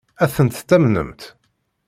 Ad 0.23 0.31
tent-tamnemt? 0.35 1.21